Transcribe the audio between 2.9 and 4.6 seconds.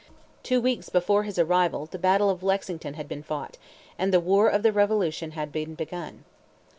had been fought, and the war